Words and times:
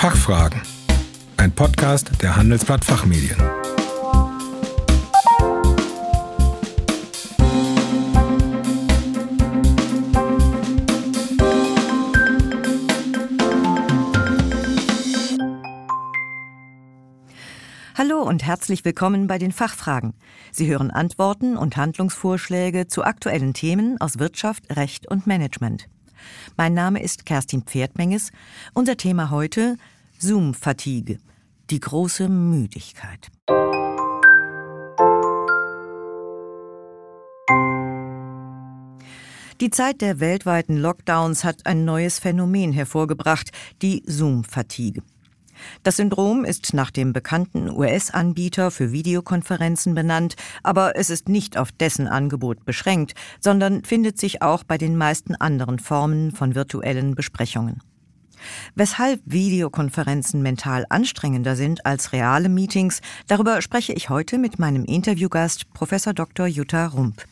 Fachfragen. 0.00 0.62
Ein 1.36 1.52
Podcast 1.52 2.10
der 2.22 2.34
Handelsblatt 2.34 2.82
Fachmedien. 2.82 3.36
Hallo 17.94 18.22
und 18.22 18.42
herzlich 18.42 18.86
willkommen 18.86 19.26
bei 19.26 19.36
den 19.36 19.52
Fachfragen. 19.52 20.14
Sie 20.50 20.66
hören 20.66 20.90
Antworten 20.90 21.58
und 21.58 21.76
Handlungsvorschläge 21.76 22.86
zu 22.86 23.04
aktuellen 23.04 23.52
Themen 23.52 24.00
aus 24.00 24.18
Wirtschaft, 24.18 24.74
Recht 24.74 25.06
und 25.06 25.26
Management. 25.26 25.90
Mein 26.56 26.74
Name 26.74 27.02
ist 27.02 27.26
Kerstin 27.26 27.62
Pferdmenges. 27.62 28.32
Unser 28.74 28.96
Thema 28.96 29.30
heute 29.30 29.76
Zoom-Fatigue, 30.18 31.18
die 31.70 31.80
große 31.80 32.28
Müdigkeit. 32.28 33.28
Die 39.60 39.70
Zeit 39.70 40.00
der 40.00 40.20
weltweiten 40.20 40.78
Lockdowns 40.78 41.44
hat 41.44 41.66
ein 41.66 41.84
neues 41.84 42.18
Phänomen 42.18 42.72
hervorgebracht, 42.72 43.50
die 43.82 44.02
Zoom-Fatigue. 44.06 45.02
Das 45.82 45.96
Syndrom 45.96 46.44
ist 46.44 46.74
nach 46.74 46.90
dem 46.90 47.12
bekannten 47.12 47.70
US-Anbieter 47.70 48.70
für 48.70 48.92
Videokonferenzen 48.92 49.94
benannt, 49.94 50.36
aber 50.62 50.96
es 50.96 51.10
ist 51.10 51.28
nicht 51.28 51.56
auf 51.56 51.72
dessen 51.72 52.06
Angebot 52.06 52.64
beschränkt, 52.64 53.14
sondern 53.40 53.84
findet 53.84 54.18
sich 54.18 54.42
auch 54.42 54.64
bei 54.64 54.78
den 54.78 54.96
meisten 54.96 55.34
anderen 55.34 55.78
Formen 55.78 56.32
von 56.32 56.54
virtuellen 56.54 57.14
Besprechungen. 57.14 57.80
Weshalb 58.74 59.20
Videokonferenzen 59.24 60.42
mental 60.42 60.86
anstrengender 60.88 61.56
sind 61.56 61.84
als 61.86 62.12
reale 62.12 62.48
Meetings, 62.48 63.00
darüber 63.26 63.60
spreche 63.62 63.92
ich 63.92 64.08
heute 64.08 64.38
mit 64.38 64.58
meinem 64.58 64.84
Interviewgast 64.84 65.72
Prof. 65.74 65.90
Dr. 66.14 66.46
Jutta 66.46 66.86
Rump. 66.86 67.24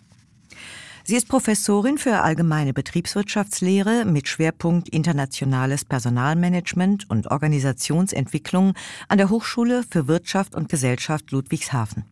Sie 1.08 1.16
ist 1.16 1.26
Professorin 1.26 1.96
für 1.96 2.20
allgemeine 2.20 2.74
Betriebswirtschaftslehre 2.74 4.04
mit 4.04 4.28
Schwerpunkt 4.28 4.90
internationales 4.90 5.86
Personalmanagement 5.86 7.08
und 7.08 7.28
Organisationsentwicklung 7.28 8.74
an 9.08 9.16
der 9.16 9.30
Hochschule 9.30 9.84
für 9.88 10.06
Wirtschaft 10.06 10.54
und 10.54 10.68
Gesellschaft 10.68 11.30
Ludwigshafen. 11.30 12.04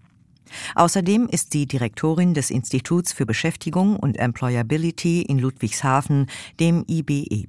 Außerdem 0.74 1.28
ist 1.28 1.52
sie 1.52 1.66
Direktorin 1.66 2.34
des 2.34 2.50
Instituts 2.50 3.12
für 3.12 3.26
Beschäftigung 3.26 3.96
und 3.96 4.18
Employability 4.18 5.22
in 5.22 5.38
Ludwigshafen, 5.38 6.26
dem 6.60 6.84
IBE. 6.88 7.48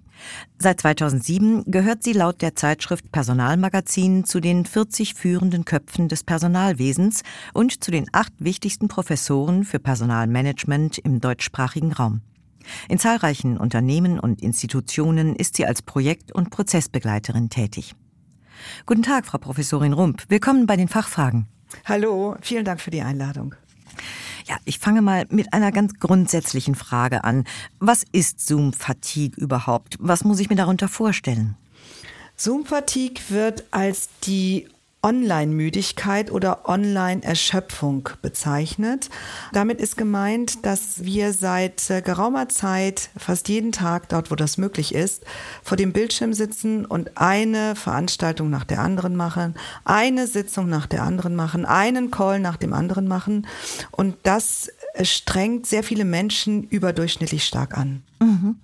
Seit 0.57 0.81
2007 0.81 1.65
gehört 1.67 2.03
sie 2.03 2.13
laut 2.13 2.41
der 2.41 2.55
Zeitschrift 2.55 3.11
Personalmagazin 3.11 4.25
zu 4.25 4.39
den 4.39 4.65
40 4.65 5.13
führenden 5.13 5.65
Köpfen 5.65 6.07
des 6.07 6.23
Personalwesens 6.23 7.23
und 7.53 7.83
zu 7.83 7.91
den 7.91 8.07
acht 8.11 8.33
wichtigsten 8.39 8.87
Professoren 8.87 9.63
für 9.63 9.79
Personalmanagement 9.79 10.97
im 10.97 11.21
deutschsprachigen 11.21 11.93
Raum. 11.93 12.21
In 12.89 12.99
zahlreichen 12.99 13.57
Unternehmen 13.57 14.19
und 14.19 14.41
Institutionen 14.41 15.35
ist 15.35 15.55
sie 15.55 15.65
als 15.65 15.81
Projekt- 15.81 16.31
und 16.31 16.49
Prozessbegleiterin 16.49 17.49
tätig. 17.49 17.95
Guten 18.85 19.03
Tag, 19.03 19.25
Frau 19.25 19.37
Professorin 19.37 19.93
Rump. 19.93 20.23
Willkommen 20.29 20.65
bei 20.65 20.75
den 20.75 20.87
Fachfragen. 20.87 21.47
Hallo, 21.85 22.35
vielen 22.41 22.65
Dank 22.65 22.81
für 22.81 22.91
die 22.91 23.01
Einladung. 23.01 23.55
Ja, 24.45 24.57
ich 24.63 24.79
fange 24.79 25.01
mal 25.01 25.25
mit 25.29 25.51
einer 25.53 25.71
ganz 25.71 25.93
grundsätzlichen 25.99 26.75
Frage 26.75 27.23
an. 27.23 27.43
Was 27.79 28.03
ist 28.11 28.45
Zoom-Fatigue 28.47 29.35
überhaupt? 29.37 29.97
Was 29.99 30.23
muss 30.23 30.39
ich 30.39 30.49
mir 30.49 30.55
darunter 30.55 30.87
vorstellen? 30.87 31.55
Zoom-Fatigue 32.37 33.21
wird 33.29 33.65
als 33.71 34.09
die 34.23 34.67
Online-Müdigkeit 35.07 36.31
oder 36.31 36.67
Online-Erschöpfung 36.67 38.09
bezeichnet. 38.21 39.09
Damit 39.53 39.79
ist 39.79 39.95
gemeint, 39.95 40.65
dass 40.65 41.05
wir 41.05 41.31
seit 41.31 41.89
äh, 41.89 42.01
geraumer 42.01 42.49
Zeit 42.49 43.09
fast 43.15 43.47
jeden 43.47 43.71
Tag, 43.71 44.09
dort 44.09 44.31
wo 44.31 44.35
das 44.35 44.57
möglich 44.57 44.93
ist, 44.93 45.23
vor 45.63 45.77
dem 45.77 45.93
Bildschirm 45.93 46.33
sitzen 46.33 46.85
und 46.85 47.17
eine 47.17 47.77
Veranstaltung 47.77 48.49
nach 48.49 48.65
der 48.65 48.81
anderen 48.81 49.15
machen, 49.15 49.55
eine 49.85 50.27
Sitzung 50.27 50.67
nach 50.67 50.87
der 50.87 51.03
anderen 51.03 51.35
machen, 51.35 51.63
einen 51.63 52.11
Call 52.11 52.41
nach 52.41 52.57
dem 52.57 52.73
anderen 52.73 53.07
machen. 53.07 53.47
Und 53.91 54.17
das 54.23 54.69
äh, 54.93 55.05
strengt 55.05 55.67
sehr 55.67 55.83
viele 55.83 56.03
Menschen 56.03 56.63
überdurchschnittlich 56.63 57.45
stark 57.45 57.77
an. 57.77 58.03
Mhm. 58.19 58.57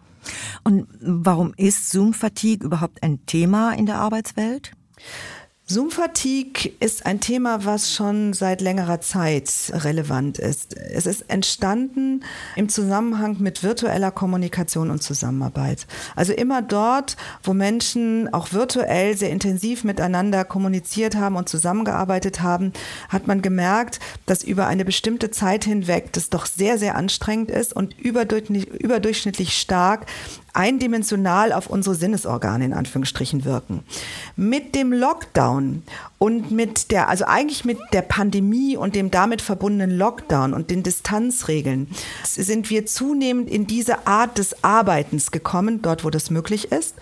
Und 0.65 0.87
warum 0.99 1.53
ist 1.55 1.89
Zoom-Fatigue 1.89 2.65
überhaupt 2.65 3.01
ein 3.01 3.25
Thema 3.27 3.71
in 3.71 3.85
der 3.85 3.99
Arbeitswelt? 3.99 4.71
Zoom-Fatigue 5.66 6.74
ist 6.81 7.06
ein 7.06 7.22
Thema, 7.22 7.63
was 7.63 7.94
schon 7.94 8.34
seit 8.34 8.59
längerer 8.59 9.00
Zeit 9.00 9.50
relevant 9.72 10.38
ist. 10.38 10.75
Es 10.75 11.06
ist 11.06 11.29
entstanden 11.29 12.25
im 12.57 12.68
Zusammenhang 12.68 13.38
mit 13.40 13.63
virtueller 13.63 14.12
Kommunikation 14.12 14.91
und 14.91 15.01
Zusammenarbeit. 15.01 15.88
Also 16.18 16.34
immer 16.34 16.62
dort, 16.62 17.16
wo 17.44 17.53
Menschen 17.53 18.31
auch 18.34 18.51
virtuell 18.51 19.16
sehr 19.16 19.29
intensiv 19.29 19.85
miteinander 19.85 20.44
kommuniziert 20.44 21.16
haben 21.16 21.38
und 21.38 21.47
zusammengearbeitet 21.47 22.41
haben, 22.41 22.74
hat 23.07 23.28
man 23.28 23.41
gemerkt, 23.41 24.01
dass 24.25 24.44
über 24.44 24.68
eine 24.68 24.84
bestimmte 24.84 25.31
Zeit 25.31 25.63
hinweg 25.63 26.12
das 26.12 26.30
doch 26.30 26.45
sehr, 26.45 26.78
sehr 26.78 26.95
anstrengend 26.95 27.50
ist 27.50 27.74
und 27.74 27.97
überdurchschnittlich 27.97 29.57
stark 29.57 30.07
eindimensional 30.53 31.51
auf 31.51 31.67
unsere 31.67 31.95
Sinnesorgane 31.95 32.65
in 32.65 32.73
Anführungsstrichen 32.73 33.43
wirken. 33.43 33.83
Mit 34.35 34.75
dem 34.75 34.93
Lockdown 34.93 35.83
und 36.23 36.51
mit 36.51 36.89
der, 36.91 37.09
also 37.09 37.25
eigentlich 37.25 37.66
mit 37.66 37.78
der 37.91 38.01
Pandemie 38.01 38.78
und 38.78 38.95
dem 38.95 39.11
damit 39.11 39.41
verbundenen 39.41 39.91
Lockdown 39.97 40.53
und 40.53 40.72
den 40.72 40.81
Distanzregeln 40.81 41.89
sind 42.23 42.69
wir 42.69 42.85
zunehmend 42.85 43.50
in 43.50 43.67
diese 43.67 44.07
Art 44.07 44.38
des 44.38 44.63
Arbeitens 44.63 45.31
gekommen, 45.31 45.81
dort 45.81 46.06
wo 46.06 46.09
das 46.09 46.29
möglich 46.29 46.72
ist 46.72 46.95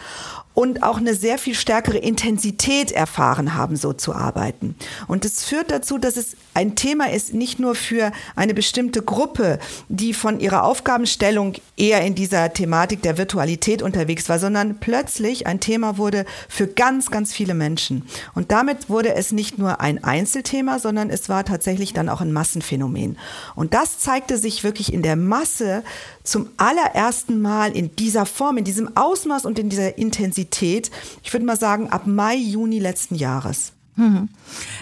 und 0.54 0.84
auch 0.84 0.98
eine 0.98 1.16
sehr 1.16 1.38
viel 1.38 1.56
stärkere 1.56 1.98
Intensität 1.98 2.92
erfahren 2.92 3.56
haben, 3.56 3.76
so 3.76 3.94
zu 3.94 4.14
arbeiten. 4.14 4.76
Und 5.08 5.24
es 5.24 5.46
führt 5.46 5.72
dazu, 5.72 5.98
dass 5.98 6.18
es 6.18 6.36
ein 6.54 6.76
Thema 6.76 7.10
ist, 7.10 7.34
nicht 7.34 7.60
nur 7.60 7.76
für 7.76 8.12
eine 8.36 8.54
bestimmte 8.54 9.02
Gruppe, 9.02 9.60
die 9.88 10.14
von 10.14 10.40
ihrer 10.40 10.64
Aufgabenstellung 10.64 11.54
eher 11.78 12.02
in 12.02 12.16
dieser 12.16 12.52
Thematik 12.52 13.02
der 13.02 13.18
Virtualität 13.18 13.82
unterwegs 13.82 14.28
war, 14.28 14.40
sondern 14.40 14.80
plötzlich 14.80 15.48
ein 15.48 15.62
Thema 15.62 15.98
wurde 15.98 16.26
für 16.50 16.68
ganz, 16.68 17.12
ganz 17.12 17.34
viele 17.34 17.54
Menschen. 17.54 18.04
Und 18.36 18.52
damit 18.52 18.90
wurde 18.90 19.11
es 19.16 19.32
nicht 19.32 19.58
nur 19.58 19.82
ein 19.82 20.04
Einzelthema, 20.04 20.80
sondern 20.80 21.10
es 21.10 21.30
war 21.30 21.46
tatsächlich 21.46 21.94
dann 21.94 22.10
auch 22.10 22.22
ein 22.22 22.34
Massenphänomen. 22.34 23.18
Und 23.56 23.74
das 23.74 24.00
zeigte 24.00 24.38
sich 24.38 24.64
wirklich 24.64 24.94
in 24.94 25.02
der 25.02 25.16
Masse 25.16 25.84
zum 26.24 26.50
allerersten 26.58 27.42
Mal 27.42 27.76
in 27.76 27.96
dieser 27.96 28.26
Form, 28.26 28.58
in 28.58 28.64
diesem 28.64 28.96
Ausmaß 28.96 29.46
und 29.46 29.60
in 29.60 29.70
dieser 29.70 29.98
Intensität, 29.98 30.92
ich 31.24 31.34
würde 31.34 31.46
mal 31.46 31.58
sagen, 31.58 31.90
ab 31.90 32.08
Mai, 32.08 32.36
Juni 32.36 32.80
letzten 32.80 33.16
Jahres. 33.16 33.74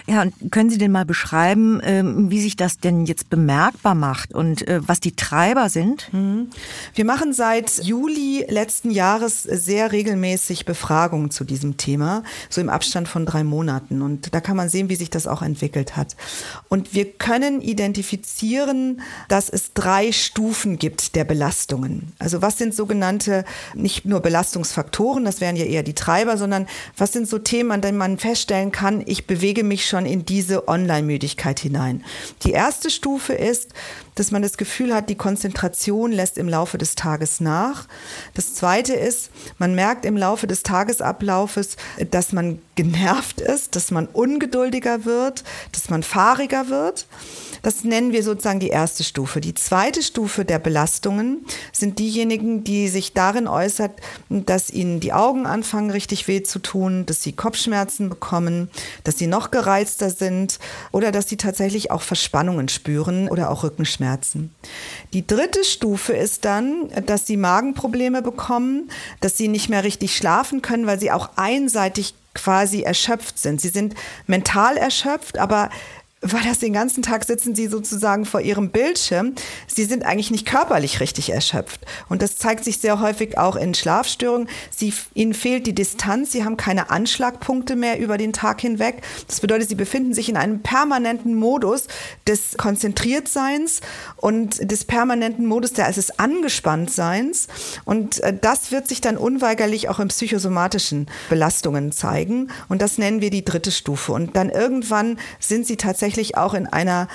Ja, 0.06 0.22
und 0.22 0.50
können 0.50 0.70
Sie 0.70 0.78
denn 0.78 0.92
mal 0.92 1.04
beschreiben, 1.04 1.80
ähm, 1.82 2.30
wie 2.30 2.40
sich 2.40 2.56
das 2.56 2.78
denn 2.78 3.06
jetzt 3.06 3.30
bemerkbar 3.30 3.94
macht 3.94 4.34
und 4.34 4.66
äh, 4.66 4.80
was 4.86 5.00
die 5.00 5.12
Treiber 5.12 5.68
sind? 5.68 6.12
Mhm. 6.12 6.48
Wir 6.94 7.04
machen 7.04 7.32
seit 7.32 7.82
Juli 7.82 8.44
letzten 8.48 8.90
Jahres 8.90 9.42
sehr 9.42 9.92
regelmäßig 9.92 10.64
Befragungen 10.64 11.30
zu 11.30 11.44
diesem 11.44 11.76
Thema, 11.76 12.22
so 12.48 12.60
im 12.60 12.68
Abstand 12.68 13.08
von 13.08 13.26
drei 13.26 13.44
Monaten. 13.44 14.02
Und 14.02 14.34
da 14.34 14.40
kann 14.40 14.56
man 14.56 14.68
sehen, 14.68 14.88
wie 14.88 14.96
sich 14.96 15.10
das 15.10 15.26
auch 15.26 15.42
entwickelt 15.42 15.96
hat. 15.96 16.16
Und 16.68 16.94
wir 16.94 17.04
können 17.04 17.60
identifizieren, 17.60 19.02
dass 19.28 19.48
es 19.48 19.74
drei 19.74 20.12
Stufen 20.12 20.78
gibt 20.78 21.14
der 21.14 21.24
Belastungen. 21.24 22.12
Also 22.18 22.42
was 22.42 22.58
sind 22.58 22.74
sogenannte, 22.74 23.44
nicht 23.74 24.04
nur 24.04 24.20
Belastungsfaktoren, 24.20 25.24
das 25.24 25.40
wären 25.40 25.56
ja 25.56 25.64
eher 25.64 25.82
die 25.82 25.94
Treiber, 25.94 26.36
sondern 26.36 26.66
was 26.96 27.12
sind 27.12 27.28
so 27.28 27.38
Themen, 27.38 27.70
an 27.70 27.80
denen 27.80 27.98
man 27.98 28.18
feststellen 28.18 28.72
kann, 28.72 28.99
ich 29.06 29.26
bewege 29.26 29.64
mich 29.64 29.86
schon 29.86 30.06
in 30.06 30.24
diese 30.24 30.68
Online-Müdigkeit 30.68 31.60
hinein. 31.60 32.04
Die 32.44 32.52
erste 32.52 32.90
Stufe 32.90 33.32
ist, 33.32 33.72
dass 34.14 34.30
man 34.30 34.42
das 34.42 34.56
Gefühl 34.56 34.94
hat, 34.94 35.08
die 35.08 35.14
Konzentration 35.14 36.12
lässt 36.12 36.38
im 36.38 36.48
Laufe 36.48 36.78
des 36.78 36.94
Tages 36.94 37.40
nach. 37.40 37.86
Das 38.34 38.54
zweite 38.54 38.94
ist, 38.94 39.30
man 39.58 39.74
merkt 39.74 40.04
im 40.04 40.16
Laufe 40.16 40.46
des 40.46 40.62
Tagesablaufes, 40.62 41.76
dass 42.10 42.32
man 42.32 42.60
genervt 42.74 43.40
ist, 43.40 43.76
dass 43.76 43.90
man 43.90 44.06
ungeduldiger 44.06 45.04
wird, 45.04 45.44
dass 45.72 45.90
man 45.90 46.02
fahriger 46.02 46.68
wird. 46.68 47.06
Das 47.62 47.84
nennen 47.84 48.12
wir 48.12 48.22
sozusagen 48.22 48.60
die 48.60 48.68
erste 48.68 49.04
Stufe. 49.04 49.40
Die 49.40 49.54
zweite 49.54 50.02
Stufe 50.02 50.46
der 50.46 50.58
Belastungen 50.58 51.44
sind 51.72 51.98
diejenigen, 51.98 52.64
die 52.64 52.88
sich 52.88 53.12
darin 53.12 53.46
äußert, 53.46 53.92
dass 54.30 54.70
ihnen 54.70 55.00
die 55.00 55.12
Augen 55.12 55.46
anfangen 55.46 55.90
richtig 55.90 56.26
weh 56.26 56.42
zu 56.42 56.58
tun, 56.58 57.04
dass 57.04 57.22
sie 57.22 57.32
Kopfschmerzen 57.32 58.08
bekommen, 58.08 58.70
dass 59.04 59.18
sie 59.18 59.26
noch 59.26 59.50
gereizter 59.50 60.08
sind 60.08 60.58
oder 60.90 61.12
dass 61.12 61.28
sie 61.28 61.36
tatsächlich 61.36 61.90
auch 61.90 62.02
Verspannungen 62.02 62.68
spüren 62.68 63.28
oder 63.28 63.50
auch 63.50 63.62
Rückenschmerzen. 63.62 63.99
Die 65.12 65.26
dritte 65.26 65.64
Stufe 65.64 66.12
ist 66.12 66.44
dann, 66.44 66.88
dass 67.06 67.26
sie 67.26 67.36
Magenprobleme 67.36 68.22
bekommen, 68.22 68.90
dass 69.20 69.36
sie 69.36 69.48
nicht 69.48 69.68
mehr 69.68 69.84
richtig 69.84 70.16
schlafen 70.16 70.62
können, 70.62 70.86
weil 70.86 70.98
sie 70.98 71.12
auch 71.12 71.30
einseitig 71.36 72.14
quasi 72.34 72.82
erschöpft 72.82 73.38
sind. 73.38 73.60
Sie 73.60 73.68
sind 73.68 73.94
mental 74.26 74.76
erschöpft, 74.76 75.38
aber 75.38 75.70
weil 76.22 76.42
das 76.42 76.58
den 76.58 76.74
ganzen 76.74 77.02
Tag 77.02 77.24
sitzen 77.24 77.54
sie 77.54 77.66
sozusagen 77.66 78.26
vor 78.26 78.42
ihrem 78.42 78.70
Bildschirm. 78.70 79.34
Sie 79.66 79.84
sind 79.84 80.04
eigentlich 80.04 80.30
nicht 80.30 80.44
körperlich 80.44 81.00
richtig 81.00 81.30
erschöpft. 81.30 81.80
Und 82.10 82.20
das 82.20 82.36
zeigt 82.36 82.64
sich 82.64 82.78
sehr 82.78 83.00
häufig 83.00 83.38
auch 83.38 83.56
in 83.56 83.72
Schlafstörungen. 83.72 84.48
Sie, 84.70 84.92
ihnen 85.14 85.32
fehlt 85.32 85.66
die 85.66 85.74
Distanz. 85.74 86.32
Sie 86.32 86.44
haben 86.44 86.58
keine 86.58 86.90
Anschlagpunkte 86.90 87.74
mehr 87.74 87.98
über 87.98 88.18
den 88.18 88.34
Tag 88.34 88.60
hinweg. 88.60 89.00
Das 89.28 89.40
bedeutet, 89.40 89.70
sie 89.70 89.74
befinden 89.74 90.12
sich 90.12 90.28
in 90.28 90.36
einem 90.36 90.60
permanenten 90.60 91.34
Modus 91.34 91.86
des 92.26 92.58
Konzentriertseins 92.58 93.80
und 94.16 94.70
des 94.70 94.84
permanenten 94.84 95.46
Modus 95.46 95.72
des 95.72 96.18
Angespanntseins. 96.18 97.48
Und 97.86 98.20
äh, 98.20 98.36
das 98.38 98.72
wird 98.72 98.88
sich 98.88 99.00
dann 99.00 99.16
unweigerlich 99.16 99.88
auch 99.88 100.00
in 100.00 100.08
psychosomatischen 100.08 101.06
Belastungen 101.30 101.92
zeigen. 101.92 102.48
Und 102.68 102.82
das 102.82 102.98
nennen 102.98 103.22
wir 103.22 103.30
die 103.30 103.44
dritte 103.44 103.70
Stufe. 103.70 104.12
Und 104.12 104.36
dann 104.36 104.50
irgendwann 104.50 105.18
sind 105.38 105.66
sie 105.66 105.78
tatsächlich 105.78 106.09
tatsächlich 106.10 106.36
auch 106.36 106.54
in 106.54 106.66
einer 106.66 107.08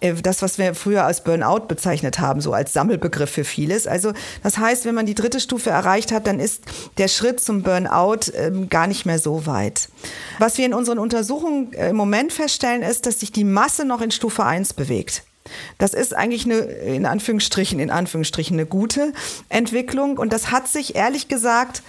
äh, 0.00 0.14
das, 0.14 0.42
was 0.42 0.58
wir 0.58 0.74
früher 0.74 1.04
als 1.04 1.22
Burnout 1.22 1.66
bezeichnet 1.68 2.18
haben, 2.18 2.40
so 2.40 2.52
als 2.52 2.72
Sammelbegriff 2.72 3.30
für 3.30 3.44
vieles. 3.44 3.86
Also 3.86 4.12
das 4.42 4.58
heißt, 4.58 4.84
wenn 4.86 4.94
man 4.94 5.06
die 5.06 5.14
dritte 5.14 5.40
Stufe 5.40 5.70
erreicht 5.70 6.10
hat, 6.10 6.26
dann 6.26 6.40
ist 6.40 6.64
der 6.98 7.08
Schritt 7.08 7.40
zum 7.40 7.62
Burnout 7.62 8.32
ähm, 8.34 8.68
gar 8.68 8.86
nicht 8.86 9.06
mehr 9.06 9.18
so 9.18 9.46
weit. 9.46 9.88
Was 10.38 10.58
wir 10.58 10.66
in 10.66 10.74
unseren 10.74 10.98
Untersuchungen 10.98 11.72
äh, 11.74 11.90
im 11.90 11.96
Moment 11.96 12.32
feststellen, 12.32 12.82
ist, 12.82 13.06
dass 13.06 13.20
sich 13.20 13.30
die 13.30 13.44
Masse 13.44 13.84
noch 13.84 14.00
in 14.00 14.10
Stufe 14.10 14.44
1 14.44 14.74
bewegt. 14.74 15.22
Das 15.78 15.94
ist 15.94 16.14
eigentlich 16.14 16.44
eine, 16.44 16.58
in 16.58 17.06
Anführungsstrichen, 17.06 17.78
in 17.80 17.90
Anführungsstrichen, 17.90 18.56
eine 18.56 18.66
gute 18.66 19.12
Entwicklung. 19.48 20.18
Und 20.18 20.32
das 20.32 20.50
hat 20.50 20.68
sich 20.68 20.94
ehrlich 20.96 21.28
gesagt 21.28 21.82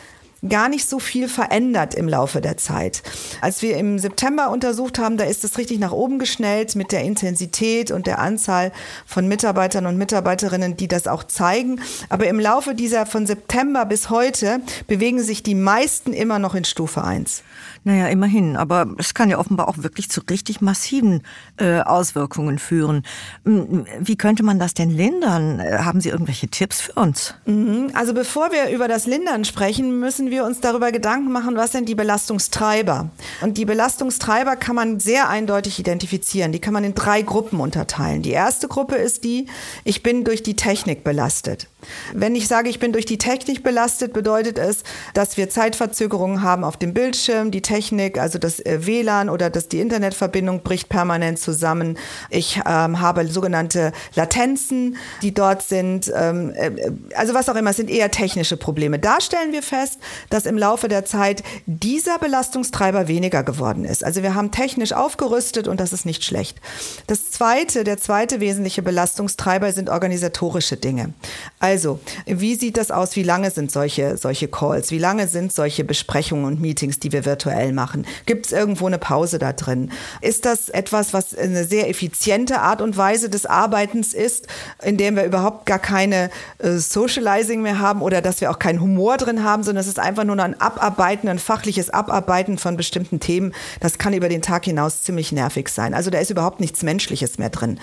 gar 0.48 0.70
nicht 0.70 0.90
so 0.90 1.00
viel 1.00 1.28
verändert 1.28 1.94
im 1.94 2.10
Laufe 2.10 2.42
der 2.42 2.58
Zeit. 2.58 3.04
Als 3.42 3.62
wir 3.62 3.78
im 3.78 4.00
September 4.00 4.50
untersucht 4.50 4.98
haben, 4.98 5.18
da 5.18 5.24
ist 5.26 5.44
es 5.44 5.58
richtig 5.58 5.80
nach 5.80 5.92
oben 5.92 6.20
geschnellt 6.20 6.76
mit 6.76 6.92
der 6.92 7.04
Intensität 7.04 7.92
und 7.92 8.08
der 8.08 8.20
Anzahl 8.20 8.72
von 9.06 9.28
Mitarbeitern 9.28 9.86
und 9.86 9.98
Mitarbeiterinnen, 9.98 10.78
die 10.78 10.88
das 10.88 11.08
auch 11.08 11.24
zeigen. 11.24 11.80
Aber 12.10 12.28
im 12.28 12.40
Laufe 12.40 12.74
dieser 12.74 13.06
von 13.06 13.28
September 13.28 13.86
bis 13.86 14.10
heute 14.10 14.62
bewegen 14.88 15.22
sich 15.22 15.44
die 15.44 15.56
meisten 15.56 16.14
immer 16.14 16.40
noch 16.40 16.56
in 16.56 16.66
Stufe 16.66 17.04
1. 17.04 17.44
Naja, 17.84 18.08
immerhin. 18.08 18.58
Aber 18.58 18.88
es 19.00 19.14
kann 19.14 19.30
ja 19.30 19.40
offenbar 19.40 19.68
auch 19.68 19.80
wirklich 19.80 20.10
zu 20.10 20.22
richtig 20.30 20.62
massiven 20.62 21.24
äh, 21.58 21.80
Auswirkungen 21.80 22.60
führen. 22.60 23.04
Wie 23.44 24.16
könnte 24.16 24.44
man 24.44 24.60
das 24.60 24.76
denn 24.76 24.92
lindern? 24.92 25.60
Haben 25.62 26.00
Sie 26.00 26.10
irgendwelche 26.10 26.48
Tipps 26.48 26.82
für 26.82 26.94
uns? 26.94 27.34
Mhm. 27.46 27.92
Also 27.94 28.14
bevor 28.14 28.52
wir 28.52 28.70
über 28.70 28.88
das 28.88 29.08
Lindern 29.08 29.46
sprechen, 29.46 30.00
müssen 30.00 30.30
wir 30.30 30.46
uns 30.46 30.60
darüber 30.60 30.92
Gedanken 30.92 31.32
machen, 31.32 31.56
was 31.56 31.72
sind 31.72 31.90
die 31.90 31.96
Belastungstreiber. 31.96 33.10
Und 33.42 33.58
die 33.58 33.66
Belastungstreiber 33.66 34.56
kann 34.58 34.76
man 34.76 35.00
sehr 35.00 35.30
eindeutig 35.30 35.80
identifizieren. 35.80 36.52
Die 36.52 36.60
kann 36.60 36.74
man 36.74 36.84
in 36.84 36.94
drei 36.94 37.24
Gruppen 37.24 37.60
unterteilen. 37.60 38.22
Die 38.22 38.32
erste 38.32 38.68
Gruppe 38.68 38.96
ist 38.96 39.24
die, 39.24 39.48
ich 39.84 40.04
bin 40.04 40.24
durch 40.24 40.44
die 40.44 40.56
Technik 40.56 41.04
belastet. 41.04 41.68
Wenn 42.14 42.36
ich 42.36 42.48
sage, 42.48 42.70
ich 42.70 42.80
bin 42.80 42.94
durch 42.94 43.06
die 43.06 43.18
Technik 43.18 43.64
belastet, 43.64 44.14
bedeutet 44.14 44.60
es, 44.60 44.84
dass 45.16 45.38
wir 45.38 45.50
Zeitverzögerungen 45.50 46.44
haben 46.44 46.64
auf 46.64 46.78
dem 46.78 46.94
Bildschirm. 46.94 47.50
Die 47.50 47.64
Technik, 47.72 48.18
also 48.18 48.38
das 48.38 48.60
äh, 48.60 48.86
WLAN 48.86 49.30
oder 49.30 49.50
dass 49.50 49.70
die 49.70 49.80
Internetverbindung 49.80 50.62
bricht 50.62 50.90
permanent 50.90 51.40
zusammen. 51.40 51.98
Ich 52.30 52.60
ähm, 52.68 53.00
habe 53.00 53.26
sogenannte 53.28 53.94
Latenzen, 54.14 54.98
die 55.22 55.34
dort 55.34 55.62
sind. 55.62 56.12
Ähm, 56.14 56.52
äh, 56.54 56.92
also 57.16 57.34
was 57.34 57.48
auch 57.48 57.56
immer, 57.56 57.70
es 57.70 57.78
sind 57.78 57.90
eher 57.90 58.12
technische 58.12 58.58
Probleme. 58.58 59.00
Da 59.00 59.22
stellen 59.22 59.54
wir 59.54 59.64
fest, 59.64 60.00
dass 60.30 60.46
im 60.46 60.58
Laufe 60.58 60.90
der 60.90 61.06
Zeit 61.06 61.44
dieser 61.66 62.20
Belastungstreiber 62.20 63.08
weniger 63.08 63.42
geworden 63.44 63.86
ist. 63.86 64.04
Also 64.04 64.22
wir 64.22 64.36
haben 64.36 64.52
technisch 64.52 64.92
aufgerüstet 64.92 65.70
und 65.70 65.80
das 65.80 65.94
ist 65.94 66.06
nicht 66.06 66.26
schlecht. 66.26 66.60
Das 67.08 67.32
zweite, 67.32 67.86
der 67.86 68.00
zweite 68.00 68.42
wesentliche 68.42 68.82
Belastungstreiber 68.82 69.72
sind 69.72 69.90
organisatorische 69.90 70.76
Dinge. 70.76 71.14
Also 71.60 72.02
wie 72.26 72.56
sieht 72.56 72.76
das 72.76 72.92
aus? 72.92 73.16
Wie 73.16 73.24
lange 73.24 73.50
sind 73.50 73.72
solche, 73.72 74.18
solche 74.18 74.50
Calls? 74.50 74.92
Wie 74.92 75.00
lange 75.00 75.30
sind 75.30 75.54
solche 75.54 75.86
Besprechungen 75.86 76.44
und 76.44 76.60
Meetings, 76.60 77.00
die 77.00 77.14
wir 77.14 77.24
virtuell 77.24 77.61
machen? 77.70 78.06
Gibt 78.26 78.48
es 78.48 78.52
irgendwo 78.52 78.88
eine 78.88 78.98
Pause 78.98 79.40
da 79.40 79.54
drin? 79.54 79.92
Ist 80.22 80.46
das 80.46 80.70
etwas, 80.70 81.14
was 81.14 81.36
eine 81.36 81.64
sehr 81.64 81.90
effiziente 81.90 82.62
Art 82.62 82.82
und 82.82 82.98
Weise 82.98 83.30
des 83.30 83.46
Arbeitens 83.46 84.14
ist, 84.14 84.48
in 84.84 84.98
dem 84.98 85.16
wir 85.16 85.26
überhaupt 85.26 85.66
gar 85.66 85.80
keine 85.80 86.30
äh, 86.60 86.78
Socializing 86.78 87.62
mehr 87.62 87.80
haben 87.80 88.02
oder 88.02 88.22
dass 88.22 88.42
wir 88.42 88.52
auch 88.52 88.60
keinen 88.60 88.82
Humor 88.82 89.18
drin 89.18 89.44
haben, 89.44 89.64
sondern 89.64 89.82
es 89.82 89.88
ist 89.88 90.00
einfach 90.00 90.24
nur 90.24 90.40
ein 90.40 90.60
Abarbeiten, 90.60 91.28
ein 91.28 91.40
fachliches 91.40 91.90
Abarbeiten 91.90 92.58
von 92.58 92.78
bestimmten 92.78 93.20
Themen. 93.20 93.54
Das 93.80 93.98
kann 93.98 94.14
über 94.14 94.30
den 94.30 94.42
Tag 94.42 94.66
hinaus 94.66 95.04
ziemlich 95.04 95.32
nervig 95.32 95.70
sein. 95.70 95.94
Also 95.94 96.10
da 96.10 96.20
ist 96.20 96.30
überhaupt 96.32 96.60
nichts 96.60 96.84
Menschliches 96.84 97.38
mehr 97.38 97.50
drin. 97.50 97.80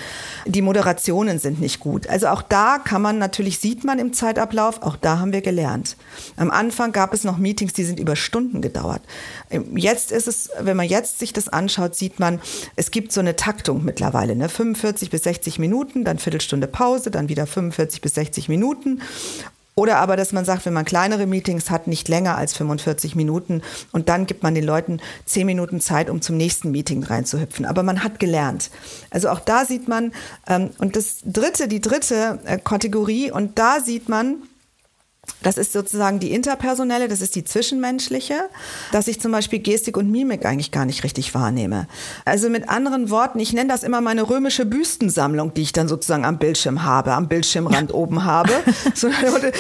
Die 0.47 0.63
Moderationen 0.63 1.39
sind 1.39 1.61
nicht 1.61 1.81
gut. 1.81 2.09
Also 2.09 2.29
auch 2.29 2.43
da 2.43 2.79
kann 2.79 3.03
man 3.03 3.19
natürlich 3.19 3.59
sieht 3.59 3.85
man 3.85 3.99
im 3.99 4.13
Zeitablauf, 4.13 4.83
auch 4.83 4.97
da 4.97 5.19
haben 5.19 5.33
wir 5.33 5.43
gelernt. 5.43 5.97
Am 6.37 6.51
Anfang 6.51 6.93
gab 6.93 7.13
es 7.13 7.25
noch 7.25 7.39
Meetings, 7.39 7.73
die 7.73 7.85
sind 7.85 8.01
über 8.01 8.17
Stunden 8.17 8.63
gedauert. 8.63 9.03
Jetzt 9.75 10.12
ist 10.12 10.29
es, 10.29 10.50
wenn 10.61 10.76
man 10.76 10.87
jetzt 10.87 11.19
sich 11.19 11.32
das 11.32 11.49
anschaut, 11.49 11.94
sieht 11.94 12.19
man, 12.20 12.41
es 12.76 12.91
gibt 12.91 13.12
so 13.12 13.20
eine 13.20 13.37
Taktung 13.37 13.85
mittlerweile, 13.85 14.37
ne? 14.37 14.49
45 14.49 15.11
bis 15.11 15.23
60 15.25 15.59
Minuten, 15.59 16.05
dann 16.05 16.19
Viertelstunde 16.19 16.67
Pause, 16.67 17.11
dann 17.11 17.29
wieder 17.29 17.47
45 17.47 18.00
bis 18.00 18.15
60 18.15 18.49
Minuten. 18.49 19.00
Oder 19.79 19.99
aber, 19.99 20.17
dass 20.17 20.32
man 20.32 20.44
sagt, 20.44 20.67
wenn 20.67 20.73
man 20.73 20.85
kleinere 20.85 21.26
Meetings 21.26 21.70
hat, 21.70 21.87
nicht 21.87 22.09
länger 22.09 22.37
als 22.37 22.53
45 22.53 23.15
Minuten 23.15 23.62
und 23.93 24.09
dann 24.09 24.26
gibt 24.26 24.43
man 24.43 24.56
den 24.56 24.65
Leuten 24.65 24.99
10 25.26 25.47
Minuten 25.47 25.81
Zeit, 25.81 26.11
um 26.11 26.20
zum 26.20 26.37
nächsten 26.37 26.73
Meeting 26.73 27.05
reinzuhüpfen. 27.05 27.65
Aber 27.65 27.85
man 27.85 28.03
hat 28.03 28.19
gelernt. 28.19 28.73
Also 29.11 29.29
auch 29.29 29.38
da 29.38 29.65
sieht 29.65 29.87
man, 29.87 30.11
ähm, 30.49 30.70
und 30.79 30.97
das 30.97 31.19
dritte, 31.25 31.69
die 31.69 31.81
dritte 31.81 32.41
äh, 32.44 32.59
Kategorie, 32.59 33.31
und 33.31 33.61
da 33.61 33.79
sieht 33.79 34.09
man, 34.09 34.43
das 35.43 35.57
ist 35.57 35.73
sozusagen 35.73 36.19
die 36.19 36.33
interpersonelle, 36.33 37.07
das 37.07 37.21
ist 37.21 37.37
die 37.37 37.45
zwischenmenschliche, 37.45 38.35
dass 38.91 39.07
ich 39.07 39.21
zum 39.21 39.31
Beispiel 39.31 39.61
Gestik 39.61 39.97
und 39.97 40.11
Mimik 40.11 40.45
eigentlich 40.45 40.73
gar 40.73 40.85
nicht 40.85 41.05
richtig 41.05 41.33
wahrnehme. 41.35 41.87
Also 42.25 42.51
mit 42.51 42.69
anderen 42.69 43.09
Worten, 43.11 43.39
ich 43.39 43.53
nenne 43.53 43.69
das 43.69 43.85
immer 43.85 44.01
meine 44.01 44.29
römische 44.29 44.67
Büstensammlung, 44.67 45.55
die 45.55 45.63
ich 45.63 45.73
dann 45.73 45.87
sozusagen 45.87 46.25
am 46.25 46.39
Bildschirm 46.39 46.83
habe, 46.83 47.13
am 47.13 47.29
Bildschirmrand 47.29 47.95
oben 47.95 48.25
habe. 48.25 48.53
So, 48.95 49.09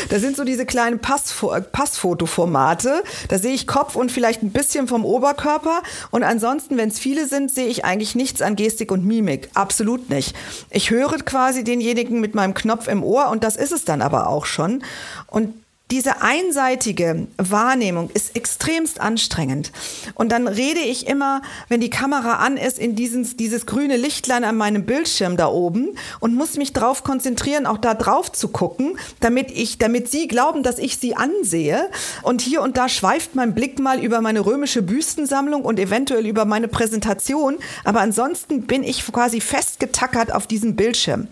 da 0.08 0.18
sind 0.18 0.36
so 0.36 0.44
diese 0.44 0.66
kleinen 0.66 1.00
Passfo 1.00 1.54
Passfotoformate. 1.72 3.02
Da 3.28 3.38
sehe 3.38 3.52
ich 3.52 3.66
Kopf 3.66 3.94
und 3.94 4.10
vielleicht 4.10 4.42
ein 4.42 4.50
bisschen 4.50 4.88
vom 4.88 5.04
Oberkörper. 5.04 5.82
Und 6.10 6.24
ansonsten, 6.24 6.76
wenn 6.76 6.88
es 6.88 6.98
viele 6.98 7.28
sind, 7.28 7.50
sehe 7.50 7.66
ich 7.66 7.84
eigentlich 7.84 8.14
nichts 8.14 8.42
an 8.42 8.56
Gestik 8.56 8.90
und 8.90 9.04
Mimik. 9.04 9.50
Absolut 9.54 10.10
nicht. 10.10 10.34
Ich 10.70 10.90
höre 10.90 11.18
quasi 11.18 11.62
denjenigen 11.62 12.20
mit 12.20 12.34
meinem 12.34 12.54
Knopf 12.54 12.88
im 12.88 13.04
Ohr 13.04 13.28
und 13.28 13.44
das 13.44 13.56
ist 13.56 13.72
es 13.72 13.84
dann 13.84 14.02
aber 14.02 14.28
auch 14.28 14.46
schon. 14.46 14.82
Und 15.26 15.54
diese 15.90 16.20
einseitige 16.20 17.28
Wahrnehmung 17.38 18.10
ist 18.12 18.36
extremst 18.36 19.00
anstrengend. 19.00 19.72
Und 20.14 20.30
dann 20.32 20.46
rede 20.46 20.80
ich 20.80 21.06
immer, 21.06 21.40
wenn 21.68 21.80
die 21.80 21.88
Kamera 21.88 22.34
an 22.34 22.58
ist, 22.58 22.78
in 22.78 22.94
dieses, 22.94 23.36
dieses 23.36 23.64
grüne 23.64 23.96
Lichtlein 23.96 24.44
an 24.44 24.56
meinem 24.56 24.84
Bildschirm 24.84 25.38
da 25.38 25.48
oben 25.48 25.96
und 26.20 26.34
muss 26.34 26.58
mich 26.58 26.74
darauf 26.74 27.04
konzentrieren, 27.04 27.66
auch 27.66 27.78
da 27.78 27.94
drauf 27.94 28.30
zu 28.30 28.48
gucken, 28.48 28.98
damit 29.20 29.50
ich, 29.50 29.78
damit 29.78 30.10
Sie 30.10 30.28
glauben, 30.28 30.62
dass 30.62 30.78
ich 30.78 30.98
Sie 30.98 31.16
ansehe. 31.16 31.88
Und 32.22 32.42
hier 32.42 32.60
und 32.60 32.76
da 32.76 32.90
schweift 32.90 33.34
mein 33.34 33.54
Blick 33.54 33.78
mal 33.78 33.98
über 33.98 34.20
meine 34.20 34.44
römische 34.44 34.82
Büstensammlung 34.82 35.62
und 35.62 35.78
eventuell 35.78 36.26
über 36.26 36.44
meine 36.44 36.68
Präsentation. 36.68 37.56
Aber 37.84 38.00
ansonsten 38.00 38.66
bin 38.66 38.84
ich 38.84 39.06
quasi 39.10 39.40
festgetackert 39.40 40.34
auf 40.34 40.46
diesem 40.46 40.76
Bildschirm. 40.76 41.28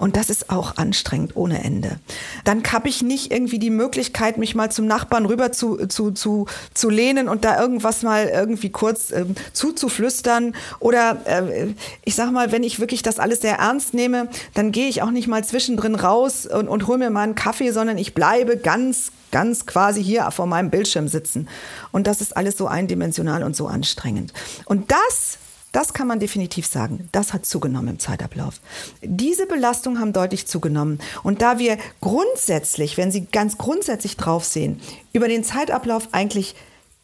Und 0.00 0.16
das 0.16 0.30
ist 0.30 0.48
auch 0.48 0.78
anstrengend 0.78 1.36
ohne 1.36 1.62
Ende. 1.62 2.00
Dann 2.44 2.62
habe 2.72 2.88
ich 2.88 3.02
nicht 3.02 3.30
irgendwie 3.30 3.58
die 3.58 3.68
Möglichkeit, 3.68 4.38
mich 4.38 4.54
mal 4.54 4.72
zum 4.72 4.86
Nachbarn 4.86 5.26
rüber 5.26 5.52
zu, 5.52 5.86
zu, 5.88 6.10
zu, 6.10 6.46
zu 6.72 6.88
lehnen 6.88 7.28
und 7.28 7.44
da 7.44 7.60
irgendwas 7.60 8.02
mal 8.02 8.26
irgendwie 8.26 8.70
kurz 8.70 9.10
ähm, 9.10 9.34
zuzuflüstern. 9.52 10.54
Oder 10.78 11.18
äh, 11.26 11.66
ich 12.02 12.14
sag 12.14 12.32
mal, 12.32 12.50
wenn 12.50 12.62
ich 12.62 12.80
wirklich 12.80 13.02
das 13.02 13.18
alles 13.18 13.42
sehr 13.42 13.56
ernst 13.56 13.92
nehme, 13.92 14.28
dann 14.54 14.72
gehe 14.72 14.88
ich 14.88 15.02
auch 15.02 15.10
nicht 15.10 15.28
mal 15.28 15.44
zwischendrin 15.44 15.94
raus 15.94 16.46
und, 16.46 16.66
und 16.66 16.86
hole 16.86 16.96
mir 16.96 17.10
mal 17.10 17.24
einen 17.24 17.34
Kaffee, 17.34 17.70
sondern 17.70 17.98
ich 17.98 18.14
bleibe 18.14 18.56
ganz, 18.56 19.12
ganz 19.30 19.66
quasi 19.66 20.02
hier 20.02 20.30
vor 20.30 20.46
meinem 20.46 20.70
Bildschirm 20.70 21.08
sitzen. 21.08 21.46
Und 21.92 22.06
das 22.06 22.22
ist 22.22 22.38
alles 22.38 22.56
so 22.56 22.66
eindimensional 22.66 23.42
und 23.42 23.54
so 23.54 23.66
anstrengend. 23.66 24.32
Und 24.64 24.90
das 24.90 25.36
das 25.72 25.92
kann 25.94 26.08
man 26.08 26.18
definitiv 26.18 26.66
sagen. 26.66 27.08
Das 27.12 27.32
hat 27.32 27.46
zugenommen 27.46 27.88
im 27.88 27.98
Zeitablauf. 27.98 28.60
Diese 29.02 29.46
Belastungen 29.46 30.00
haben 30.00 30.12
deutlich 30.12 30.46
zugenommen. 30.46 30.98
Und 31.22 31.42
da 31.42 31.58
wir 31.58 31.78
grundsätzlich, 32.00 32.96
wenn 32.96 33.12
Sie 33.12 33.26
ganz 33.26 33.56
grundsätzlich 33.56 34.16
drauf 34.16 34.44
sehen, 34.44 34.80
über 35.12 35.28
den 35.28 35.44
Zeitablauf 35.44 36.08
eigentlich 36.12 36.54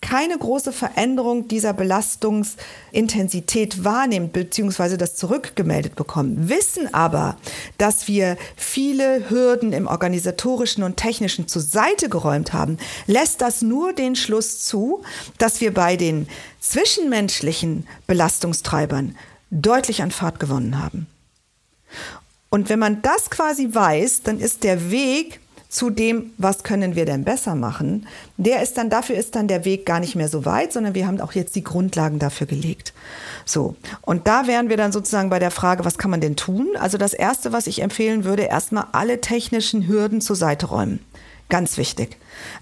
keine 0.01 0.39
große 0.39 0.73
Veränderung 0.73 1.49
dieser 1.49 1.73
Belastungsintensität 1.73 3.85
wahrnehmen 3.85 4.29
bzw. 4.29 4.97
das 4.97 5.17
zurückgemeldet 5.17 5.97
bekommen, 5.97 6.49
wissen 6.49 6.93
aber, 6.95 7.37
dass 7.79 8.07
wir 8.07 8.37
viele 8.57 9.29
Hürden 9.31 9.73
im 9.73 9.87
organisatorischen 9.87 10.85
und 10.85 10.97
technischen 10.97 11.49
zur 11.49 11.63
Seite 11.63 12.09
geräumt 12.09 12.53
haben, 12.53 12.79
lässt 13.07 13.41
das 13.41 13.63
nur 13.63 13.93
den 13.93 14.17
Schluss 14.17 14.65
zu, 14.65 15.03
dass 15.39 15.61
wir 15.61 15.75
bei 15.75 15.97
den 15.97 16.29
zwischenmenschlichen 16.61 17.87
Belastungstreibern 18.07 19.17
deutlich 19.51 20.03
an 20.03 20.11
Fahrt 20.11 20.39
gewonnen 20.39 20.83
haben. 20.83 21.07
Und 22.51 22.69
wenn 22.69 22.79
man 22.79 23.03
das 23.03 23.31
quasi 23.31 23.69
weiß, 23.73 24.23
dann 24.23 24.41
ist 24.41 24.63
der 24.63 24.91
Weg 24.91 25.41
zu 25.69 25.91
dem, 25.91 26.33
was 26.39 26.63
können 26.63 26.95
wir 26.95 27.05
denn 27.05 27.25
besser 27.25 27.55
machen, 27.55 28.07
der 28.37 28.63
ist 28.63 28.79
dann, 28.79 28.91
dafür 28.91 29.17
ist 29.17 29.35
dann 29.35 29.49
der 29.49 29.65
Weg 29.65 29.85
gar 29.85 30.01
nicht 30.01 30.15
mehr 30.15 30.29
so 30.29 30.45
weit, 30.45 30.73
sondern 30.73 30.95
wir 30.95 31.07
haben 31.07 31.21
auch 31.21 31.33
jetzt 31.33 31.57
die 31.57 31.65
Grundlagen 31.65 32.19
dafür 32.19 32.47
gelegt. 32.47 32.93
So. 33.45 33.75
Und 34.03 34.27
da 34.27 34.47
wären 34.47 34.69
wir 34.69 34.77
dann 34.77 34.93
sozusagen 34.93 35.31
bei 35.31 35.39
der 35.39 35.51
Frage, 35.51 35.85
was 35.85 35.99
kann 35.99 36.11
man 36.11 36.21
denn 36.21 36.37
tun? 36.37 36.69
Also 36.79 36.99
das 36.99 37.15
erste, 37.15 37.53
was 37.53 37.67
ich 37.67 37.83
empfehlen 37.83 38.25
würde, 38.25 38.45
erstmal 38.45 38.87
alle 38.93 39.21
technischen 39.21 39.87
Hürden 39.87 40.21
zur 40.21 40.37
Seite 40.37 40.67
räumen. 40.67 41.01
Ganz 41.49 41.77
wichtig. 41.77 42.17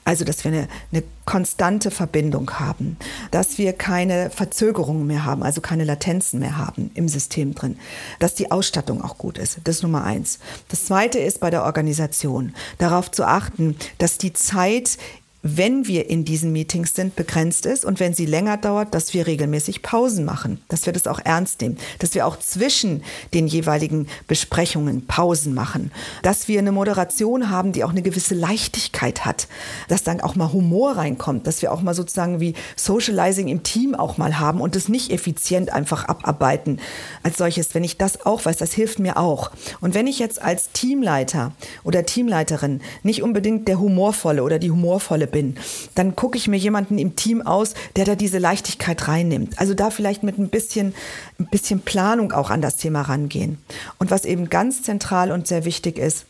Also, 0.04 0.24
dass 0.24 0.44
wir 0.44 0.52
eine, 0.52 0.68
eine, 0.92 1.02
konstante 1.24 1.90
Verbindung 1.90 2.60
haben, 2.60 2.98
dass 3.30 3.56
wir 3.56 3.72
keine 3.72 4.28
Verzögerungen 4.28 5.06
mehr 5.06 5.24
haben, 5.24 5.42
also 5.42 5.62
keine 5.62 5.84
Latenzen 5.84 6.38
mehr 6.38 6.58
haben 6.58 6.90
im 6.92 7.08
System 7.08 7.54
drin, 7.54 7.78
dass 8.18 8.34
die 8.34 8.50
Ausstattung 8.50 9.02
auch 9.02 9.16
gut 9.16 9.38
ist. 9.38 9.58
Das 9.64 9.76
ist 9.76 9.82
Nummer 9.82 10.04
eins. 10.04 10.38
Das 10.68 10.84
zweite 10.84 11.18
ist 11.18 11.40
bei 11.40 11.48
der 11.48 11.64
Organisation 11.64 12.54
darauf 12.76 13.10
zu 13.10 13.26
achten, 13.26 13.74
dass 13.96 14.18
die 14.18 14.34
Zeit 14.34 14.98
wenn 15.46 15.86
wir 15.86 16.08
in 16.08 16.24
diesen 16.24 16.52
Meetings 16.52 16.94
sind, 16.94 17.16
begrenzt 17.16 17.66
ist 17.66 17.84
und 17.84 18.00
wenn 18.00 18.14
sie 18.14 18.24
länger 18.24 18.56
dauert, 18.56 18.94
dass 18.94 19.12
wir 19.12 19.26
regelmäßig 19.26 19.82
Pausen 19.82 20.24
machen, 20.24 20.62
dass 20.68 20.86
wir 20.86 20.94
das 20.94 21.06
auch 21.06 21.20
ernst 21.22 21.60
nehmen, 21.60 21.76
dass 21.98 22.14
wir 22.14 22.26
auch 22.26 22.38
zwischen 22.38 23.04
den 23.34 23.46
jeweiligen 23.46 24.08
Besprechungen 24.26 25.06
Pausen 25.06 25.52
machen, 25.52 25.92
dass 26.22 26.48
wir 26.48 26.58
eine 26.58 26.72
Moderation 26.72 27.50
haben, 27.50 27.72
die 27.72 27.84
auch 27.84 27.90
eine 27.90 28.00
gewisse 28.00 28.34
Leichtigkeit 28.34 29.26
hat, 29.26 29.46
dass 29.88 30.02
dann 30.02 30.22
auch 30.22 30.34
mal 30.34 30.50
Humor 30.50 30.96
reinkommt, 30.96 31.46
dass 31.46 31.60
wir 31.60 31.72
auch 31.72 31.82
mal 31.82 31.94
sozusagen 31.94 32.40
wie 32.40 32.54
Socializing 32.76 33.48
im 33.48 33.62
Team 33.62 33.94
auch 33.94 34.16
mal 34.16 34.38
haben 34.38 34.62
und 34.62 34.76
es 34.76 34.88
nicht 34.88 35.10
effizient 35.10 35.70
einfach 35.70 36.06
abarbeiten 36.06 36.80
als 37.22 37.36
solches. 37.36 37.74
Wenn 37.74 37.84
ich 37.84 37.98
das 37.98 38.24
auch 38.24 38.46
weiß, 38.46 38.56
das 38.56 38.72
hilft 38.72 38.98
mir 38.98 39.18
auch. 39.18 39.50
Und 39.82 39.92
wenn 39.92 40.06
ich 40.06 40.18
jetzt 40.18 40.40
als 40.40 40.70
Teamleiter 40.72 41.52
oder 41.82 42.06
Teamleiterin 42.06 42.80
nicht 43.02 43.22
unbedingt 43.22 43.68
der 43.68 43.78
humorvolle 43.78 44.42
oder 44.42 44.58
die 44.58 44.70
humorvolle 44.70 45.33
bin, 45.34 45.56
dann 45.96 46.14
gucke 46.14 46.38
ich 46.38 46.46
mir 46.46 46.56
jemanden 46.56 46.96
im 46.96 47.16
Team 47.16 47.42
aus, 47.42 47.74
der 47.96 48.04
da 48.04 48.14
diese 48.14 48.38
Leichtigkeit 48.38 49.08
reinnimmt. 49.08 49.58
Also 49.58 49.74
da 49.74 49.90
vielleicht 49.90 50.22
mit 50.22 50.38
ein 50.38 50.48
bisschen, 50.48 50.94
ein 51.40 51.46
bisschen 51.46 51.80
Planung 51.80 52.30
auch 52.30 52.50
an 52.50 52.62
das 52.62 52.76
Thema 52.76 53.02
rangehen. 53.02 53.58
Und 53.98 54.12
was 54.12 54.24
eben 54.24 54.48
ganz 54.48 54.84
zentral 54.84 55.32
und 55.32 55.48
sehr 55.48 55.64
wichtig 55.64 55.98
ist, 55.98 56.26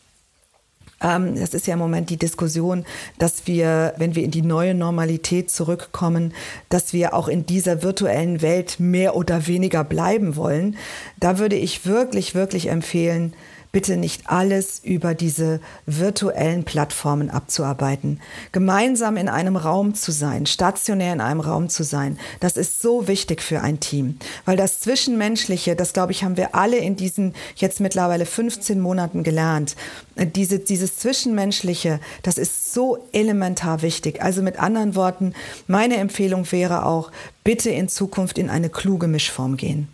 ähm, 1.01 1.35
das 1.35 1.53
ist 1.53 1.67
ja 1.67 1.73
im 1.73 1.79
Moment 1.79 2.09
die 2.09 2.17
Diskussion, 2.17 2.83
dass 3.19 3.45
wir, 3.45 3.93
wenn 3.97 4.15
wir 4.15 4.23
in 4.23 4.31
die 4.31 4.41
neue 4.41 4.73
Normalität 4.73 5.51
zurückkommen, 5.51 6.33
dass 6.69 6.91
wir 6.91 7.13
auch 7.13 7.27
in 7.27 7.45
dieser 7.45 7.83
virtuellen 7.83 8.41
Welt 8.41 8.79
mehr 8.79 9.15
oder 9.15 9.45
weniger 9.45 9.83
bleiben 9.83 10.35
wollen. 10.35 10.77
Da 11.19 11.37
würde 11.37 11.57
ich 11.57 11.85
wirklich, 11.85 12.33
wirklich 12.33 12.69
empfehlen, 12.69 13.33
bitte 13.75 13.97
nicht 13.97 14.29
alles 14.29 14.79
über 14.85 15.13
diese 15.13 15.59
virtuellen 15.85 16.63
Plattformen 16.63 17.29
abzuarbeiten. 17.29 18.21
Gemeinsam 18.53 19.17
in 19.17 19.27
einem 19.27 19.57
Raum 19.57 19.95
zu 19.95 20.13
sein, 20.13 20.45
stationär 20.45 21.11
in 21.11 21.19
einem 21.19 21.41
Raum 21.41 21.67
zu 21.67 21.83
sein, 21.83 22.17
das 22.39 22.55
ist 22.55 22.81
so 22.81 23.09
wichtig 23.09 23.41
für 23.41 23.59
ein 23.59 23.81
Team. 23.81 24.17
Weil 24.45 24.55
das 24.55 24.79
Zwischenmenschliche, 24.79 25.75
das 25.75 25.91
glaube 25.91 26.13
ich, 26.13 26.23
haben 26.23 26.37
wir 26.37 26.55
alle 26.55 26.77
in 26.77 26.95
diesen 26.95 27.33
jetzt 27.57 27.81
mittlerweile 27.81 28.25
15 28.25 28.79
Monaten 28.79 29.23
gelernt. 29.23 29.75
Diese, 30.15 30.59
dieses 30.59 30.97
Zwischenmenschliche, 30.99 31.99
das 32.23 32.37
ist 32.37 32.73
so 32.73 33.05
elementar 33.11 33.81
wichtig. 33.81 34.21
Also 34.21 34.41
mit 34.41 34.57
anderen 34.57 34.95
Worten, 34.95 35.33
meine 35.67 35.97
Empfehlung 35.97 36.49
wäre 36.53 36.85
auch, 36.85 37.11
bitte 37.43 37.71
in 37.71 37.89
Zukunft 37.89 38.37
in 38.37 38.49
eine 38.49 38.69
kluge 38.69 39.07
Mischform 39.07 39.57
gehen. 39.57 39.89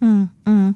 Mm, 0.00 0.24
mm. 0.44 0.74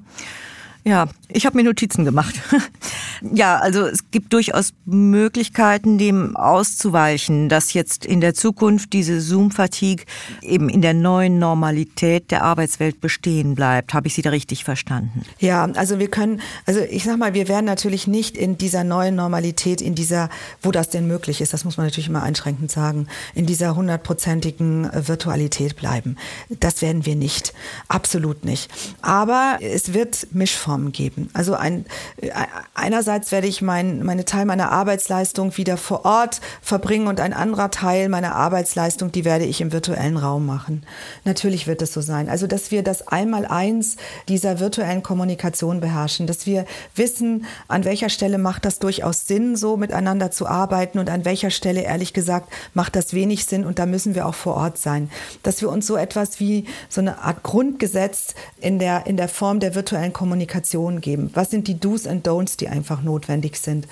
Ja, 0.87 1.09
ich 1.27 1.47
habe 1.47 1.57
mir 1.57 1.65
Notizen 1.65 2.05
gemacht. 2.05 2.41
ja, 3.35 3.59
also 3.59 3.87
es 3.87 4.09
gibt 4.13 4.33
durchaus 4.33 4.73
Möglichkeiten, 4.85 5.99
dem 5.99 6.37
auszuweichen, 6.37 7.49
dass 7.49 7.73
jetzt 7.73 8.07
in 8.07 8.21
der 8.21 8.35
Zukunft 8.35 8.93
diese 8.93 9.21
Zoom-Fatigue 9.21 10.05
eben 10.43 10.69
in 10.69 10.83
der 10.83 10.95
neuen 10.95 11.41
Normalität 11.41 12.31
der 12.31 12.45
Arbeitswelt 12.45 13.01
bestehen 13.01 13.57
bleibt. 13.57 13.95
Habe 13.95 14.07
ich 14.07 14.15
Sie 14.15 14.23
da 14.23 14.31
richtig 14.31 14.63
verstanden? 14.63 15.23
Ja, 15.41 15.65
also 15.75 15.99
wir 15.99 16.07
können, 16.07 16.41
also 16.67 16.79
ich 16.89 17.03
sag 17.03 17.19
mal, 17.19 17.35
wir 17.35 17.49
werden 17.49 17.67
natürlich 17.67 18.07
nicht 18.07 18.37
in 18.37 18.57
dieser 18.57 18.85
neuen 18.85 19.17
Normalität, 19.17 19.81
in 19.81 19.97
dieser, 19.97 20.29
wo 20.63 20.71
das 20.71 20.89
denn 20.89 21.09
möglich 21.09 21.41
ist, 21.41 21.53
das 21.53 21.65
muss 21.65 21.79
man 21.79 21.87
natürlich 21.87 22.09
immer 22.09 22.23
einschränkend 22.23 22.71
sagen, 22.71 23.09
in 23.35 23.47
dieser 23.47 23.75
hundertprozentigen 23.75 24.85
äh, 24.85 25.09
Virtualität 25.09 25.75
bleiben. 25.75 26.17
Das 26.49 26.81
werden 26.81 27.05
wir 27.07 27.17
nicht. 27.17 27.55
Absolut 27.89 28.45
nicht. 28.45 28.71
Aber 29.03 29.59
es 29.61 29.93
wird 29.93 30.29
Mischformen 30.31 30.76
Plattformen 30.77 30.93
geben. 30.93 31.31
Also 31.33 31.55
ein, 31.55 31.87
äh, 32.19 32.31
einerseits 32.75 33.33
werde 33.33 33.47
ich 33.47 33.63
mein, 33.63 34.03
meine 34.03 34.25
Teil 34.25 34.45
meiner 34.45 34.71
Arbeitsleistung 34.71 35.57
wieder 35.57 35.77
vor 35.77 36.05
Ort 36.05 36.41
verbringen 36.61 37.09
und 37.09 37.21
ein 37.21 37.33
anderer 37.33 37.71
Teil 37.71 38.09
meiner 38.09 38.35
Arbeitsleistung, 38.35 39.13
die 39.13 39.25
werde 39.25 39.45
ich 39.45 39.61
im 39.61 39.73
virtuellen 39.73 40.17
Raum 40.17 40.47
machen. 40.47 40.85
Natürlich 41.25 41.67
wird 41.67 41.83
es 41.83 41.93
so 41.93 42.01
sein. 42.01 42.29
Also, 42.29 42.47
dass 42.47 42.71
wir 42.71 42.83
das 42.83 43.09
Einmaleins 43.09 43.97
dieser 44.29 44.61
virtuellen 44.61 45.03
Kommunikation 45.03 45.81
beherrschen, 45.81 46.27
dass 46.27 46.47
wir 46.47 46.67
wissen, 46.95 47.47
an 47.69 47.85
welcher 47.85 48.09
Stelle 48.09 48.39
macht 48.39 48.65
das 48.65 48.79
durchaus 48.79 49.27
Sinn, 49.27 49.57
so 49.57 49.77
miteinander 49.77 50.31
zu 50.31 50.47
arbeiten 50.47 50.99
und 50.99 51.11
an 51.11 51.25
welcher 51.25 51.51
Stelle, 51.51 51.83
ehrlich 51.83 52.13
gesagt, 52.13 52.53
macht 52.75 52.97
das 52.97 53.15
wenig 53.15 53.47
Sinn 53.47 53.65
und 53.65 53.79
da 53.79 53.87
müssen 53.87 54.15
wir 54.15 54.27
auch 54.27 54.35
vor 54.35 54.55
Ort 54.55 54.79
sein. 54.79 55.11
Dass 55.43 55.61
wir 55.61 55.71
uns 55.71 55.87
so 55.87 55.97
etwas 55.97 56.41
wie 56.41 56.67
so 56.89 57.01
eine 57.01 57.19
Art 57.19 57.43
Grundgesetz 57.43 58.35
in 58.61 58.79
der, 58.79 59.07
in 59.07 59.17
der 59.17 59.29
Form 59.29 59.61
der 59.61 59.75
virtuellen 59.75 60.13
Kommunikation 60.13 60.66
Kommunikation 60.67 61.01
geben? 61.01 61.31
Was 61.35 61.51
sind 61.51 61.69
die 61.69 61.79
Do's 61.79 62.07
and 62.07 62.27
Don'ts, 62.27 62.57
die 62.57 62.69
einfach 62.69 63.03
notwendig 63.03 63.57
sind? 63.57 63.87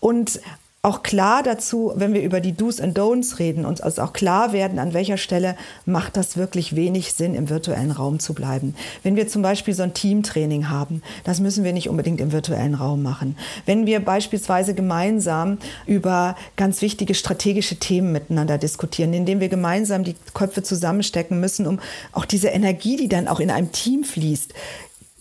Und 0.00 0.40
auch 0.82 1.02
klar 1.02 1.42
dazu, 1.42 1.92
wenn 1.96 2.12
wir 2.12 2.22
über 2.22 2.40
die 2.40 2.52
Do's 2.52 2.78
and 2.78 2.98
Don'ts 2.98 3.38
reden, 3.38 3.64
uns 3.64 3.80
also 3.80 4.02
auch 4.02 4.12
klar 4.12 4.52
werden, 4.52 4.78
an 4.78 4.92
welcher 4.92 5.16
Stelle 5.16 5.56
macht 5.86 6.14
das 6.18 6.36
wirklich 6.36 6.76
wenig 6.76 7.14
Sinn, 7.14 7.34
im 7.34 7.48
virtuellen 7.48 7.90
Raum 7.90 8.18
zu 8.18 8.34
bleiben. 8.34 8.74
Wenn 9.02 9.16
wir 9.16 9.26
zum 9.26 9.40
Beispiel 9.40 9.72
so 9.72 9.82
ein 9.82 9.94
Teamtraining 9.94 10.68
haben, 10.68 11.00
das 11.24 11.40
müssen 11.40 11.64
wir 11.64 11.72
nicht 11.72 11.88
unbedingt 11.88 12.20
im 12.20 12.32
virtuellen 12.32 12.74
Raum 12.74 13.02
machen. 13.02 13.38
Wenn 13.64 13.86
wir 13.86 14.04
beispielsweise 14.04 14.74
gemeinsam 14.74 15.56
über 15.86 16.36
ganz 16.56 16.82
wichtige 16.82 17.14
strategische 17.14 17.76
Themen 17.76 18.12
miteinander 18.12 18.58
diskutieren, 18.58 19.14
indem 19.14 19.40
wir 19.40 19.48
gemeinsam 19.48 20.04
die 20.04 20.16
Köpfe 20.34 20.62
zusammenstecken 20.62 21.40
müssen, 21.40 21.66
um 21.66 21.80
auch 22.12 22.26
diese 22.26 22.48
Energie, 22.48 22.98
die 22.98 23.08
dann 23.08 23.26
auch 23.26 23.40
in 23.40 23.50
einem 23.50 23.72
Team 23.72 24.04
fließt, 24.04 24.52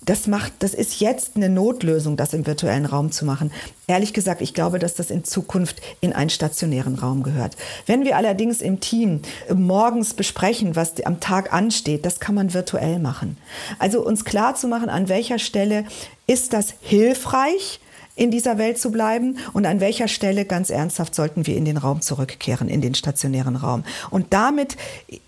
das 0.05 0.27
macht, 0.27 0.53
das 0.59 0.73
ist 0.73 0.99
jetzt 0.99 1.35
eine 1.35 1.49
Notlösung, 1.49 2.17
das 2.17 2.33
im 2.33 2.45
virtuellen 2.45 2.85
Raum 2.85 3.11
zu 3.11 3.25
machen. 3.25 3.51
Ehrlich 3.87 4.13
gesagt, 4.13 4.41
ich 4.41 4.53
glaube, 4.53 4.79
dass 4.79 4.95
das 4.95 5.09
in 5.09 5.23
Zukunft 5.23 5.81
in 6.01 6.13
einen 6.13 6.29
stationären 6.29 6.95
Raum 6.95 7.23
gehört. 7.23 7.55
Wenn 7.85 8.03
wir 8.03 8.17
allerdings 8.17 8.61
im 8.61 8.79
Team 8.79 9.21
morgens 9.53 10.13
besprechen, 10.13 10.75
was 10.75 11.01
am 11.01 11.19
Tag 11.19 11.53
ansteht, 11.53 12.05
das 12.05 12.19
kann 12.19 12.35
man 12.35 12.53
virtuell 12.53 12.99
machen. 12.99 13.37
Also 13.79 14.05
uns 14.05 14.25
klar 14.25 14.55
zu 14.55 14.67
machen, 14.67 14.89
an 14.89 15.09
welcher 15.09 15.39
Stelle 15.39 15.85
ist 16.27 16.53
das 16.53 16.73
hilfreich, 16.81 17.79
in 18.15 18.31
dieser 18.31 18.57
Welt 18.57 18.77
zu 18.77 18.91
bleiben 18.91 19.37
und 19.53 19.65
an 19.65 19.79
welcher 19.79 20.07
Stelle 20.07 20.45
ganz 20.45 20.69
ernsthaft 20.69 21.15
sollten 21.15 21.47
wir 21.47 21.57
in 21.57 21.65
den 21.65 21.77
Raum 21.77 22.01
zurückkehren, 22.01 22.69
in 22.69 22.81
den 22.81 22.95
stationären 22.95 23.55
Raum. 23.55 23.83
Und 24.09 24.33
damit 24.33 24.77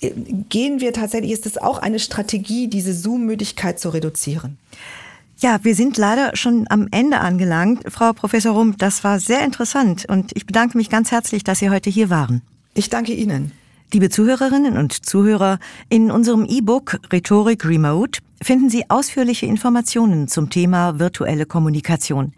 äh, 0.02 0.12
gehen 0.50 0.82
wir 0.82 0.94
tatsächlich, 0.94 1.32
ist 1.32 1.46
es 1.46 1.58
auch 1.58 1.80
eine 1.80 2.00
Strategie, 2.00 2.68
diese 2.68 2.94
Zoom-Müdigkeit 2.94 3.80
zu 3.80 3.90
reduzieren. 3.90 4.58
Ja, 5.40 5.60
wir 5.64 5.76
sind 5.76 5.98
leider 5.98 6.32
schon 6.36 6.66
am 6.70 6.88
Ende 6.92 7.20
angelangt. 7.20 7.84
Frau 7.92 8.14
Professor 8.14 8.54
Rump, 8.54 8.78
das 8.78 9.04
war 9.04 9.20
sehr 9.20 9.44
interessant 9.44 10.06
und 10.08 10.32
ich 10.36 10.46
bedanke 10.46 10.78
mich 10.78 10.90
ganz 10.90 11.12
herzlich, 11.12 11.44
dass 11.44 11.60
Sie 11.60 11.70
heute 11.70 11.90
hier 11.90 12.10
waren. 12.10 12.42
Ich 12.74 12.90
danke 12.90 13.14
Ihnen. 13.14 13.52
Liebe 13.94 14.10
Zuhörerinnen 14.10 14.78
und 14.78 15.06
Zuhörer, 15.06 15.60
in 15.90 16.10
unserem 16.10 16.46
E-Book 16.46 17.00
Rhetorik 17.12 17.66
Remote 17.66 18.20
finden 18.42 18.70
Sie 18.70 18.90
ausführliche 18.90 19.46
Informationen 19.46 20.28
zum 20.28 20.50
Thema 20.50 21.00
virtuelle 21.00 21.46
Kommunikation. 21.46 22.34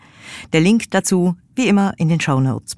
Der 0.54 0.62
Link 0.62 0.92
dazu, 0.92 1.36
wie 1.56 1.68
immer, 1.68 1.94
in 1.98 2.10
den 2.10 2.20
Show 2.20 2.40
Notes. 2.40 2.76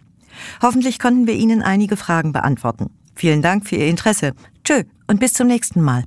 Hoffentlich 0.61 0.99
konnten 0.99 1.27
wir 1.27 1.33
Ihnen 1.33 1.61
einige 1.61 1.97
Fragen 1.97 2.31
beantworten. 2.31 2.89
Vielen 3.15 3.41
Dank 3.41 3.67
für 3.67 3.75
Ihr 3.75 3.87
Interesse. 3.87 4.33
Tschö 4.63 4.83
und 5.07 5.19
bis 5.19 5.33
zum 5.33 5.47
nächsten 5.47 5.81
Mal. 5.81 6.03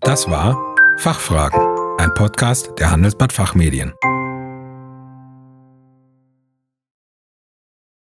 Das 0.00 0.30
war 0.30 0.56
Fachfragen, 0.98 1.60
ein 1.98 2.14
Podcast 2.14 2.70
der 2.78 2.90
Handelsblatt 2.90 3.32
Fachmedien. 3.32 3.92